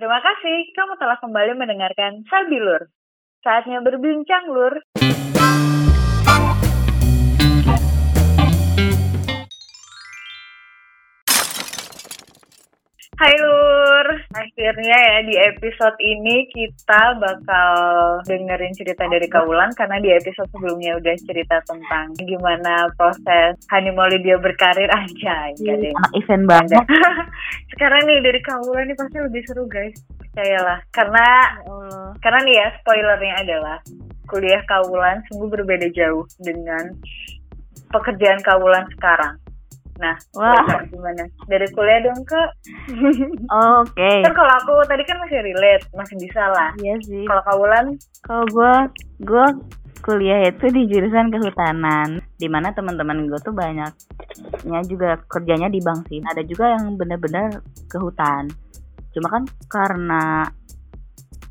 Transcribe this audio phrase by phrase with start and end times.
[0.00, 2.88] Terima kasih kamu telah kembali mendengarkan Sabilur.
[3.44, 4.80] Saatnya berbincang, Lur.
[13.20, 13.79] Hai Lur,
[14.30, 17.74] akhirnya ya di episode ini kita bakal
[18.30, 24.38] dengerin cerita dari Kaulan karena di episode sebelumnya udah cerita tentang gimana proses Hanimoli dia
[24.38, 25.50] berkarir aja.
[25.58, 26.84] Iya, anak event banget.
[27.74, 30.78] Sekarang nih dari Kaulan ini pasti lebih seru guys, percayalah.
[30.94, 31.26] Karena
[31.66, 32.14] Allah.
[32.22, 33.76] karena nih ya spoilernya adalah
[34.30, 36.94] kuliah Kaulan sungguh berbeda jauh dengan
[37.90, 39.42] pekerjaan Kaulan sekarang.
[40.00, 40.64] Nah, Wah.
[40.88, 41.28] Gimana?
[41.44, 42.42] Dari kuliah dong ke
[43.84, 44.12] Oke.
[44.24, 46.72] kan kalau aku tadi kan masih relate, masih bisa lah.
[46.80, 47.28] Iya sih.
[47.28, 47.86] Kalau Kaulan,
[48.24, 48.72] Kalau gue,
[49.28, 49.46] gue
[50.00, 56.08] kuliah itu di jurusan kehutanan, di mana teman-teman gue tuh banyaknya juga kerjanya di bank
[56.08, 56.24] sih.
[56.24, 58.48] Ada juga yang benar-benar ke hutan.
[59.12, 60.48] Cuma kan karena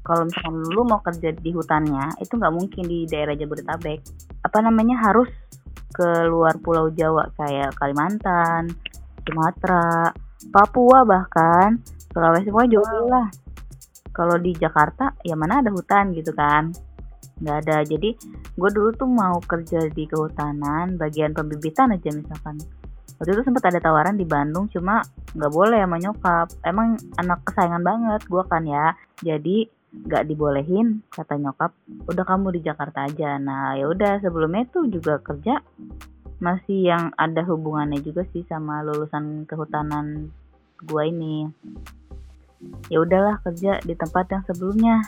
[0.02, 4.02] kalau misalkan lu mau kerja di hutannya, itu nggak mungkin di daerah Jabodetabek.
[4.42, 5.30] Apa namanya harus
[5.90, 8.70] ke luar Pulau Jawa kayak Kalimantan,
[9.24, 10.12] Sumatera,
[10.50, 13.28] Papua bahkan, Sulawesi pokoknya jauh lah.
[14.10, 16.74] Kalau di Jakarta, ya mana ada hutan gitu kan?
[17.40, 17.78] nggak ada.
[17.88, 18.10] Jadi
[18.56, 22.60] gue dulu tuh mau kerja di kehutanan bagian pembibitan aja misalkan.
[23.20, 25.04] Waktu itu sempat ada tawaran di Bandung cuma
[25.36, 26.48] nggak boleh sama nyokap.
[26.64, 28.96] Emang anak kesayangan banget gue kan ya.
[29.20, 31.74] Jadi nggak dibolehin kata nyokap.
[32.06, 33.42] Udah kamu di Jakarta aja.
[33.42, 35.62] Nah ya udah sebelumnya tuh juga kerja.
[36.40, 40.32] Masih yang ada hubungannya juga sih sama lulusan kehutanan
[40.88, 41.50] gua ini.
[42.88, 45.04] Ya udahlah kerja di tempat yang sebelumnya.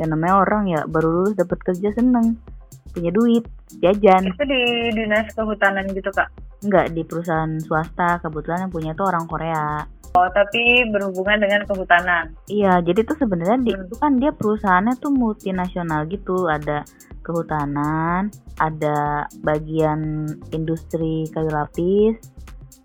[0.00, 2.40] Ya namanya orang ya baru lulus dapat kerja seneng.
[2.90, 3.44] Punya duit
[3.78, 4.32] jajan.
[4.32, 4.62] Itu di
[4.96, 6.32] dinas kehutanan gitu kak.
[6.64, 8.18] enggak di perusahaan swasta.
[8.24, 9.84] Kebetulan yang punya itu orang Korea
[10.16, 12.32] Oh, tapi berhubungan dengan kehutanan.
[12.48, 13.84] iya jadi tuh sebenarnya di, Hmm.
[13.84, 16.88] itu kan dia perusahaannya tuh multinasional gitu ada
[17.20, 20.24] kehutanan ada bagian
[20.56, 22.16] industri kayu lapis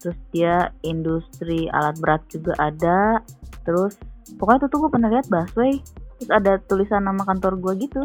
[0.02, 3.22] terus dia industri alat berat juga ada
[3.64, 3.96] terus
[4.36, 5.78] pokoknya tuh tuh gue pernah lihat busway
[6.18, 8.02] terus ada tulisan nama kantor gue gitu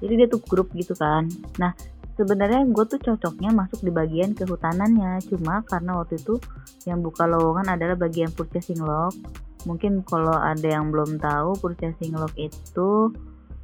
[0.00, 1.28] jadi dia tuh grup gitu kan
[1.60, 1.76] nah
[2.20, 5.24] sebenarnya gue tuh cocoknya masuk di bagian kehutanannya.
[5.24, 6.36] Cuma karena waktu itu
[6.84, 9.16] yang buka lowongan adalah bagian purchasing log.
[9.64, 13.16] Mungkin kalau ada yang belum tahu purchasing log itu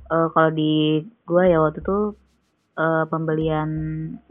[0.09, 2.17] eh, kalau di gue ya waktu itu
[2.81, 3.69] eh, pembelian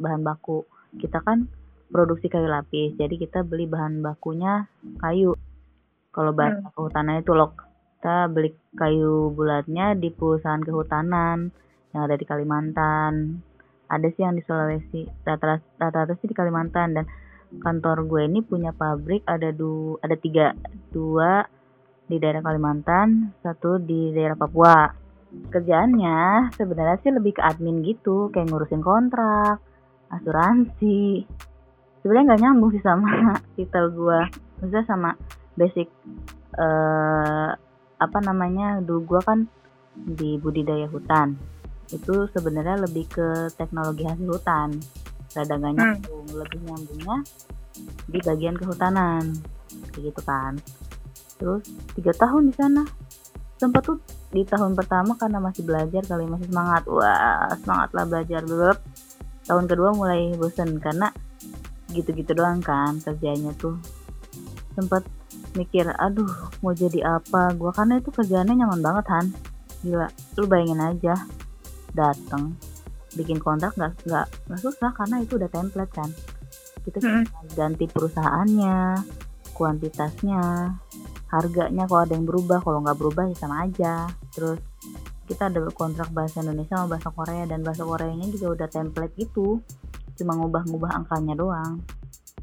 [0.02, 0.66] bahan baku.
[0.98, 1.46] Kita kan
[1.94, 4.66] produksi kayu lapis jadi kita beli bahan bakunya
[4.98, 5.38] kayu.
[6.10, 7.54] Kalau bahan baku kehutanan itu log
[8.06, 11.50] kita beli kayu bulatnya di perusahaan kehutanan
[11.90, 13.42] yang ada di Kalimantan
[13.90, 16.98] ada sih yang di Sulawesi rata-rata sih di Kalimantan.
[16.98, 17.06] Dan
[17.56, 20.52] kantor gue ini punya pabrik ada du ada tiga
[20.92, 21.46] dua
[22.06, 24.90] di daerah Kalimantan satu di daerah Papua.
[25.52, 29.60] Kerjaannya sebenarnya sih lebih ke admin gitu kayak ngurusin kontrak
[30.12, 31.28] asuransi.
[32.00, 34.20] Sebenarnya nggak nyambung sih sama titel gue
[34.60, 35.10] maksudnya sama
[35.56, 35.92] basic
[36.56, 37.50] eh
[37.96, 39.40] apa namanya dulu gue kan
[39.96, 41.40] di budidaya hutan
[41.94, 44.70] itu sebenarnya lebih ke teknologi hasil hutan.
[45.36, 45.80] Rada nggak Hmm.
[46.00, 47.18] nyambung lebih nyambungnya
[48.08, 49.36] di bagian kehutanan
[49.92, 50.56] kayak gitu kan.
[51.36, 51.64] Terus
[52.00, 52.84] tiga tahun di sana.
[53.60, 54.00] Sempat tuh
[54.32, 56.88] di tahun pertama karena masih belajar kali masih semangat.
[56.88, 58.42] Wah semangat lah belajar.
[58.44, 58.80] Blep.
[59.46, 61.14] tahun kedua mulai bosen karena
[61.94, 63.78] gitu-gitu doang kan kerjanya tuh.
[64.74, 65.06] Sempat
[65.54, 67.54] mikir aduh mau jadi apa?
[67.54, 69.26] Gua karena itu kerjaannya nyaman banget Han.
[69.86, 70.08] Gila
[70.42, 71.14] lu bayangin aja
[71.96, 72.54] dateng
[73.14, 76.10] bikin kontrak nggak nggak nggak susah karena itu udah template kan
[76.84, 77.24] kita Hmm.
[77.24, 78.78] cuma ganti perusahaannya
[79.56, 80.42] kuantitasnya
[81.28, 83.94] harganya kalau ada yang berubah kalau nggak berubah ya sama aja
[84.30, 84.60] terus
[85.26, 89.58] kita ada kontrak bahasa Indonesia sama bahasa Korea dan bahasa Koreanya juga udah template gitu
[90.14, 91.82] cuma ngubah-ngubah angkanya doang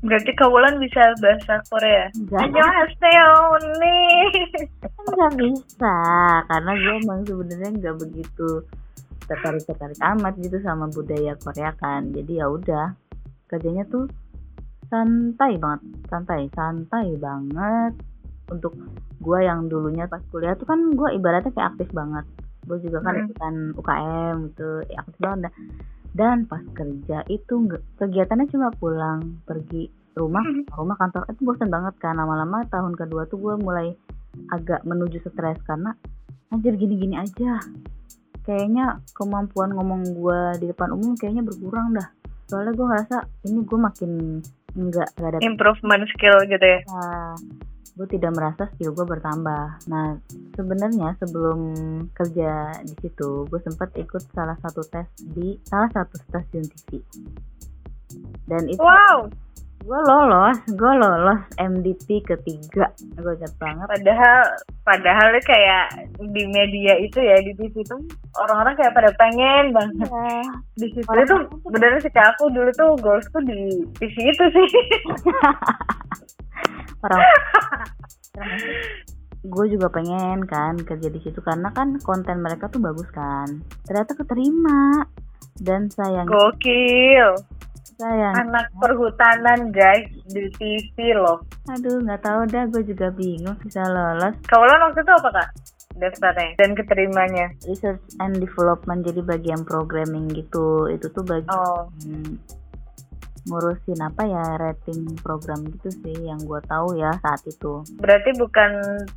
[0.03, 2.11] Berarti Kaulan bisa bahasa Korea.
[2.13, 3.31] enggak Annyeonghaseyo
[3.79, 4.35] nih.
[4.83, 5.97] kan nggak bisa
[6.45, 8.49] karena gue emang sebenarnya nggak begitu
[9.27, 12.11] tertarik tertarik amat gitu sama budaya Korea kan.
[12.11, 12.95] Jadi ya udah
[13.49, 14.09] kerjanya tuh
[14.89, 17.93] santai banget santai santai banget.
[18.53, 18.77] Untuk
[19.23, 22.27] gue yang dulunya pas kuliah tuh kan gue ibaratnya kayak aktif banget.
[22.69, 23.25] Gue juga kan Hmm.
[23.27, 25.49] ikutan UKM gitu ya aktif banget.
[25.49, 25.55] Dah.
[26.13, 30.45] dan pas kerja itu nggak kegiatannya cuma pulang pergi rumah
[30.77, 31.25] rumah kantor.
[31.33, 32.21] Itu bosan banget kan.
[32.21, 33.97] Lama-lama tahun kedua tuh gue mulai
[34.53, 35.97] agak menuju stres karena
[36.53, 37.65] anjir gini-gini aja
[38.43, 42.09] kayaknya kemampuan ngomong gue di depan umum kayaknya berkurang dah
[42.51, 43.17] soalnya gue ngerasa
[43.49, 44.13] ini gue makin
[44.77, 46.81] enggak nggak ada Improvement skill gitu ya.
[46.89, 47.37] Nah,
[47.93, 49.85] gue tidak merasa skill gue bertambah.
[49.89, 50.17] Nah,
[50.57, 51.61] sebenarnya sebelum
[52.17, 57.05] kerja di situ, gue sempat ikut salah satu tes di salah satu stasiun TV.
[58.49, 59.29] Dan itu Wow,
[59.83, 62.87] gue lolos, gue lolos MDP ketiga.
[63.13, 63.87] Gue inget banget.
[63.91, 64.41] padahal
[64.83, 65.85] padahal kayak
[66.17, 67.97] di media itu ya di TV itu
[68.37, 70.39] orang-orang kayak pada pengen banget Ya,
[70.77, 71.35] di situ Orang- itu
[71.67, 73.61] bener sih kayak aku dulu tuh goalsku di
[73.99, 74.69] TV itu sih.
[77.03, 77.21] orang
[79.43, 83.51] gue juga pengen kan kerja di situ karena kan konten mereka tuh bagus kan
[83.83, 85.03] ternyata keterima
[85.59, 87.35] dan sayang Gokil.
[88.03, 91.39] Sayang Anak perhutanan guys di TV loh.
[91.65, 95.49] aduh nggak tahu dah gue juga bingung bisa lolos Kaulan waktu itu apa kak?
[95.93, 97.47] Daftarnya dan keterimanya.
[97.63, 101.87] research and development jadi bagian programming gitu itu tuh bagian Oh,
[103.45, 108.71] ngurusin apa ya rating program gitu sih yang gue tahu ya saat itu berarti bukan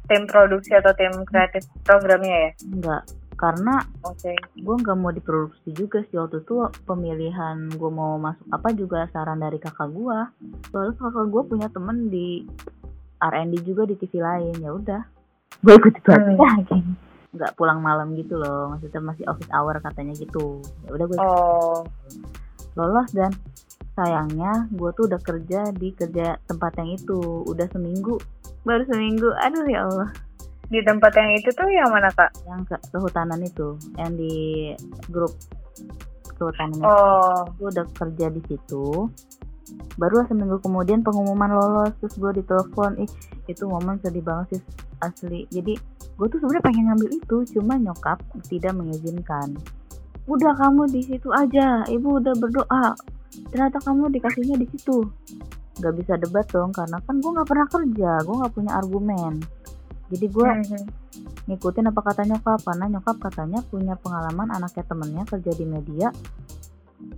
[0.03, 2.51] tim produksi atau tim kreatif programnya ya?
[2.67, 3.01] enggak
[3.35, 4.31] karena Oke.
[4.55, 9.39] gue nggak mau diproduksi juga sih waktu itu pemilihan gue mau masuk apa juga saran
[9.39, 10.19] dari kakak gue
[10.71, 12.47] soalnya kakak gue punya temen di
[13.17, 15.01] R&D juga di TV lain ya udah.
[15.59, 16.35] Gue ikut itu Hmm.
[16.63, 16.95] geng.
[17.35, 20.63] nggak pulang malam gitu loh maksudnya masih office hour katanya gitu.
[20.83, 21.83] Ya udah gue Oh,
[22.75, 23.31] lolos dan
[23.91, 28.15] sayangnya gue tuh udah kerja di kerja tempat yang itu udah seminggu.
[28.63, 30.11] Baru seminggu aduh ya Allah
[30.65, 32.33] di tempat yang itu tuh yang mana kak?
[32.49, 34.33] yang ke kehutanan itu yang di
[35.09, 35.33] grup
[36.35, 36.85] kehutanan itu.
[36.85, 39.09] Oh, gue udah kerja di situ.
[39.97, 43.09] Baru seminggu kemudian pengumuman lolos terus gue ditelepon ih
[43.49, 44.61] itu momen sedih banget sih
[45.01, 45.39] asli.
[45.53, 45.73] Jadi
[46.15, 48.17] gue tuh sebenarnya pengen ngambil itu cuma nyokap
[48.49, 49.53] tidak mengizinkan.
[50.25, 52.97] Udah kamu di situ aja ibu udah berdoa.
[53.53, 55.05] Ternyata kamu dikasihnya di situ.
[55.75, 59.43] Nggak bisa debat dong karena kan gue nggak pernah kerja gue nggak punya argumen
[60.07, 60.85] jadi gue Mhm.
[61.47, 66.11] ngikutin apa kata nyokap karena nyokap katanya punya pengalaman anaknya temennya kerja di media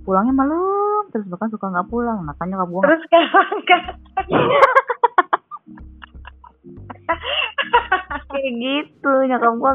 [0.03, 3.27] pulangnya malam terus bahkan suka nggak pulang nah kan nyokap gue terus kak?
[8.27, 9.71] kayak gitu nyokap gue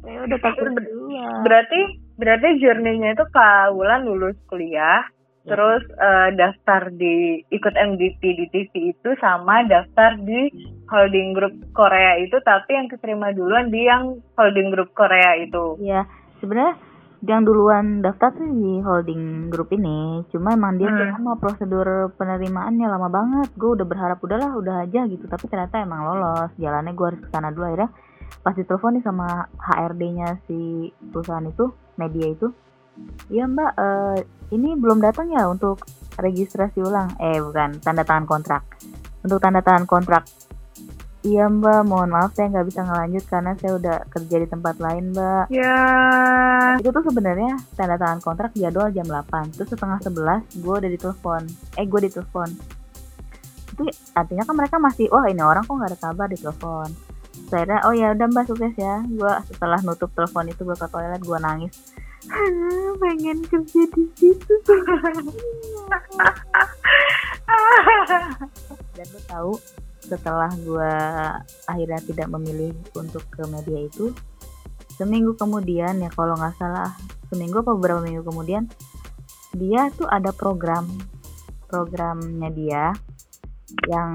[0.00, 1.80] kayak udah takut Ber- berdua Berarti
[2.14, 5.02] berarti journey-nya itu Kak Wulan lulus kuliah,
[5.44, 5.50] Ya.
[5.50, 10.48] terus eh, daftar di ikut MVP di TV itu sama daftar di
[10.86, 15.80] holding group Korea itu tapi yang keterima duluan di yang holding group Korea itu.
[15.80, 16.04] ya
[16.40, 16.76] sebenarnya
[17.24, 20.20] yang duluan daftar tuh di holding grup ini.
[20.28, 21.16] Cuma emang dia Hmm.
[21.16, 23.48] lama prosedur penerimaannya lama banget.
[23.56, 25.24] Gue udah berharap udahlah udah aja gitu.
[25.24, 26.52] Tapi ternyata emang lolos.
[26.60, 27.64] Jalannya gue harus ke sana dulu.
[27.64, 27.88] Akhirnya
[28.44, 32.52] pas ditelepon nih sama HRD-nya si perusahaan itu media itu
[33.32, 34.18] iya mbak eh,
[34.52, 35.80] ini belum datang ya untuk
[36.20, 37.08] registrasi ulang.
[37.16, 38.62] Eh bukan tanda tangan kontrak.
[39.24, 40.28] Untuk tanda tangan kontrak
[41.24, 41.88] iya mbak.
[41.88, 45.44] Mohon maaf saya nggak bisa ngelanjut karena saya udah kerja di tempat lain mbak.
[45.48, 45.76] Ya.
[46.78, 51.42] itu tuh sebenarnya tanda tangan kontrak jadwal jam 8 terus setengah 11 gue udah ditelepon.
[51.80, 52.48] Eh gue ditelepon.
[53.74, 53.82] Itu
[54.14, 56.26] artinya kan mereka masih wah ini orang kok nggak ada kabar?
[56.28, 56.92] di telepon
[57.50, 59.02] saya oh ya udah mbak sukses ya.
[59.06, 61.74] Gue setelah nutup telepon itu gue ke toilet gue nangis.
[62.30, 64.54] "Ah, pengen kerja di situ.
[68.94, 69.52] Dan lu tahu
[70.04, 70.94] setelah gue
[71.64, 74.12] akhirnya tidak memilih untuk ke media itu
[74.94, 76.94] seminggu kemudian ya kalau nggak salah
[77.32, 78.68] seminggu apa beberapa minggu kemudian
[79.56, 80.86] dia tuh ada program
[81.66, 82.84] programnya dia
[83.90, 84.12] yang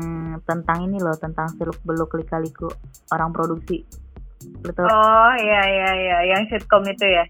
[0.47, 2.69] tentang ini loh tentang seluk beluk lika-liku
[3.11, 3.83] orang produksi.
[4.63, 4.87] Betul?
[4.87, 7.25] Oh iya iya iya yang sitcom itu ya.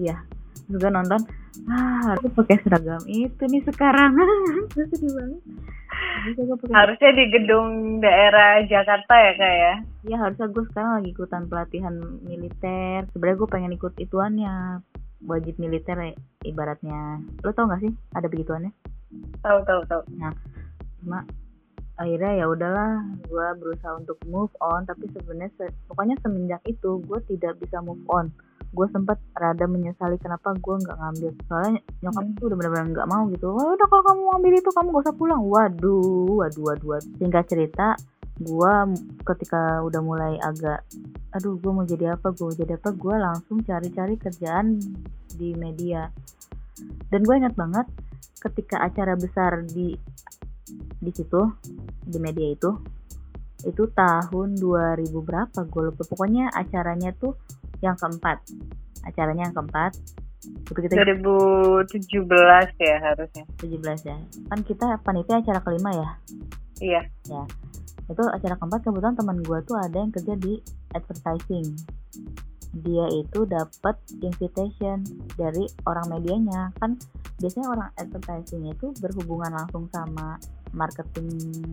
[0.00, 0.16] iya.
[0.64, 1.20] Juga nonton
[1.68, 4.16] ah aku pakai seragam itu nih sekarang.
[4.72, 5.40] Terus sedih banget
[6.24, 7.68] bisa gue pakai Harusnya di gedung
[8.00, 9.74] daerah Jakarta ya kak ya.
[10.08, 13.04] Iya harusnya gue sekarang lagi ikutan pelatihan militer.
[13.12, 14.80] Sebenarnya gue pengen ikut ituannya
[15.24, 16.12] wajib militer ya,
[16.44, 17.20] ibaratnya.
[17.44, 18.72] Lo tau gak sih ada begituannya?
[19.40, 20.02] Tahu tahu tahu.
[21.00, 21.24] Cuma
[21.94, 27.18] akhirnya ya udahlah gue berusaha untuk move on tapi sebenarnya se- pokoknya semenjak itu gue
[27.30, 28.34] tidak bisa move on
[28.74, 31.30] gue sempat rada menyesali kenapa gue nggak ngambil.
[31.46, 32.34] Soalnya nyokap Hmm.
[32.34, 33.46] tuh udah benar-benar nggak mau gitu.
[33.54, 35.42] Wah udah kalau kamu ngambil itu kamu gak usah pulang.
[35.46, 37.10] Waduh waduh waduh, waduh.
[37.22, 37.86] singkat cerita
[38.34, 38.74] gue
[39.22, 40.82] ketika udah mulai agak
[41.30, 44.82] aduh gue mau jadi apa gue mau jadi apa gue langsung cari-cari kerjaan
[45.38, 46.10] di media.
[47.08, 47.86] Dan gue ingat banget
[48.42, 49.94] ketika acara besar di
[50.98, 51.40] di situ
[52.02, 52.70] di media itu
[53.64, 56.02] itu tahun 2000 berapa gue lupa.
[56.04, 57.38] Pokoknya acaranya tuh
[57.84, 58.40] yang keempat.
[59.04, 59.92] Acaranya yang keempat.
[60.44, 61.88] Itu kita 2017
[62.80, 63.44] ya harusnya.
[63.60, 64.16] 17 ya.
[64.48, 66.08] Kan kita panitia acara kelima ya?
[66.82, 67.02] Iya.
[68.04, 70.60] itu acara keempat kebetulan teman gue tuh ada yang kerja di
[70.92, 71.72] advertising.
[72.84, 75.00] Dia itu dapat invitation
[75.40, 76.68] dari orang medianya.
[76.76, 77.00] Kan
[77.40, 80.36] biasanya orang advertising itu berhubungan langsung sama
[80.74, 81.30] marketing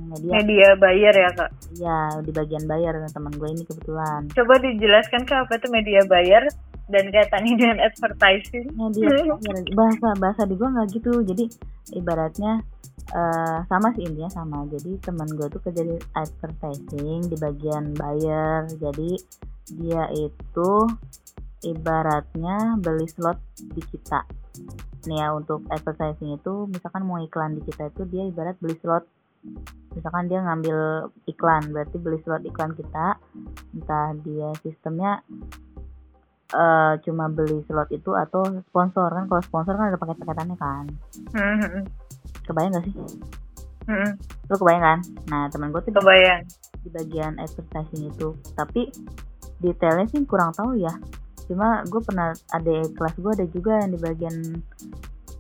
[0.07, 0.31] media.
[0.39, 1.49] Media bayar ya kak?
[1.75, 4.29] Ya di bagian bayar teman gue ini kebetulan.
[4.31, 6.45] Coba dijelaskan ke apa itu media bayar
[6.87, 8.65] dan kaitannya dengan advertising?
[8.77, 11.11] Media bayar bahasa bahasa di gue nggak gitu.
[11.25, 11.45] Jadi
[11.97, 12.61] ibaratnya
[13.11, 14.63] uh, sama sih intinya sama.
[14.69, 19.11] Jadi teman gue tuh kerja di advertising di bagian bayar jadi
[19.71, 20.71] dia itu
[21.61, 24.25] ibaratnya beli slot di kita.
[25.09, 29.05] Nih ya untuk advertising itu misalkan mau iklan di kita itu dia ibarat beli slot.
[29.97, 33.17] Misalkan dia ngambil iklan berarti beli slot iklan kita.
[33.73, 35.21] Entah dia sistemnya
[36.53, 39.09] uh, cuma beli slot itu atau sponsor.
[39.09, 40.85] Kan kalau sponsor kan ada paket-paketannya kan.
[41.33, 41.83] Mm-hmm.
[42.41, 42.95] kebayang gak sih?
[43.89, 44.11] Mm-hmm.
[44.49, 44.99] lu kebayang kan?
[45.29, 46.41] Nah teman gue tuh kebayang.
[46.81, 48.33] di bagian advertising itu.
[48.57, 48.89] Tapi
[49.61, 50.89] detailnya sih kurang tahu ya
[51.49, 54.35] cuma gue pernah ada kelas gue ada juga yang di bagian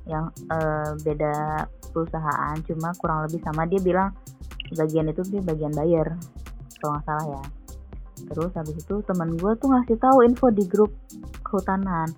[0.09, 2.55] yang uh, beda perusahaan.
[2.65, 4.09] Cuma kurang lebih sama dia bilang
[4.71, 6.15] bagian itu dia bagian bayar
[6.79, 7.43] kalau nggak salah ya.
[8.31, 10.91] Terus habis itu teman gue tuh ngasih tahu info di grup
[11.43, 12.09] kehutanan.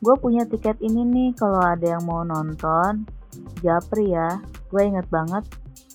[0.00, 3.04] Gue punya tiket ini nih kalau ada yang mau nonton
[3.60, 4.40] japri ya.
[4.70, 5.44] Gue inget banget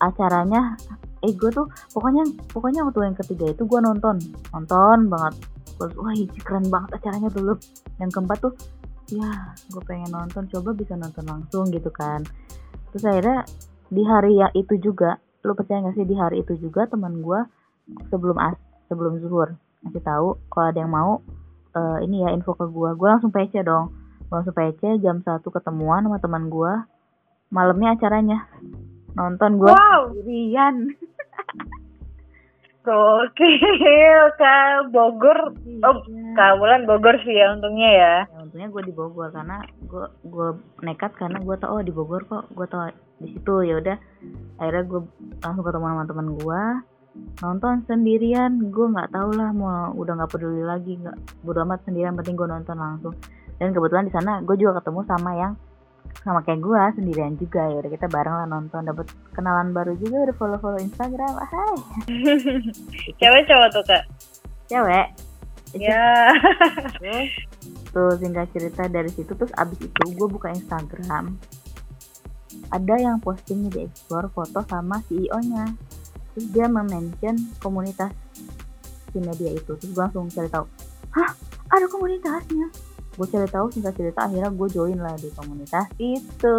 [0.04, 0.76] acaranya.
[1.22, 4.18] Eh gue tuh pokoknya pokoknya waktu yang ketiga itu gue nonton.
[4.52, 5.34] Nonton banget
[5.82, 6.14] terus wah
[6.46, 7.58] keren banget acaranya dulu
[7.98, 8.54] yang keempat tuh
[9.10, 9.30] ya
[9.74, 10.46] gue pengen nonton.
[10.54, 12.22] Coba bisa nonton langsung gitu kan.
[12.94, 13.40] Terus akhirnya
[13.90, 17.42] di hari yang itu juga lu percaya gak sih di hari itu juga teman gue
[18.14, 18.54] sebelum as
[18.88, 21.18] sebelum zuhur ngasih tahu kalau ada yang mau
[21.74, 23.92] uh, ini ya info ke gue gue langsung PC dong.
[24.30, 26.74] Gue langsung PC jam satu ketemuan sama teman gue
[27.52, 28.48] malamnya acaranya.
[29.18, 30.08] Nonton gue wow.
[30.14, 30.94] sendirian
[32.82, 34.56] Gokil ke
[34.94, 35.54] Bogor.
[35.62, 35.86] Iya.
[35.86, 36.02] Oh,
[36.34, 36.58] Kak
[36.90, 38.14] Bogor sih ya untungnya ya.
[38.26, 40.50] ya untungnya gue di Bogor karena gue gue
[40.82, 42.90] nekat karena gue tau oh di Bogor kok gue tau
[43.22, 43.98] di situ ya udah
[44.58, 45.02] akhirnya gue
[45.46, 46.62] langsung ketemu sama teman gue
[47.44, 52.16] nonton sendirian gue nggak tau lah mau udah nggak peduli lagi nggak bodo amat sendirian
[52.16, 53.14] penting gue nonton langsung
[53.60, 55.54] dan kebetulan di sana gue juga ketemu sama yang
[56.22, 57.66] sama kayak gue sendirian juga.
[57.68, 58.86] Ya udah kita bareng lah nonton.
[58.86, 61.34] Dapat kenalan baru juga udah follow follow Instagram.
[61.40, 61.76] Hai.
[63.20, 64.04] Cewek cowok tuh kak?
[64.70, 65.08] Cewek.
[65.76, 66.36] Ya.
[67.00, 67.32] Terus
[67.92, 71.40] tuh singkat cerita dari situ terus abis itu gue buka Instagram.
[72.72, 75.72] Ada yang posting di explore foto sama CEO nya
[76.32, 78.12] terus dia mention komunitas
[79.12, 79.76] si media itu.
[79.76, 80.66] Terus gue langsung cari tahu
[81.16, 81.32] hah?
[81.72, 86.58] Ada komunitasnya gue cari tahu singkat cerita akhirnya gue join lah di komunitas itu.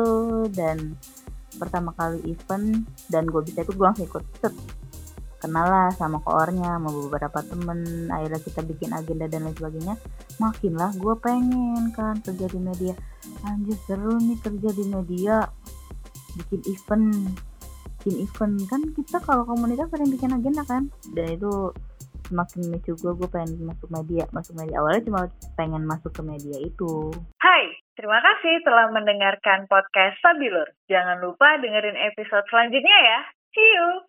[0.52, 0.96] Dan
[1.56, 4.24] pertama kali event dan gue bisa ikut gue langsung ikut.
[4.40, 4.54] Set.
[5.42, 8.06] Kenal lah sama koornya sama beberapa temen.
[8.06, 9.94] Akhirnya kita bikin agenda dan lain sebagainya.
[10.38, 12.94] Makin lah gue pengen kan kerja di media.
[13.42, 15.42] Anjir seru nih kerja di media.
[16.38, 17.10] Bikin event.
[17.98, 18.54] Bikin event.
[18.70, 20.94] Kan kita kalau komunitas sering bikin agenda kan?
[21.10, 21.74] Dan itu
[22.32, 24.24] semakin memicu gue gue pengen masuk media.
[24.32, 24.80] Masuk media.
[24.80, 25.22] Awalnya cuma
[25.54, 27.12] pengen masuk ke media itu.
[27.38, 33.20] Hai terima kasih telah mendengarkan podcast Sabilur jangan lupa dengerin episode selanjutnya ya.
[33.52, 34.08] See you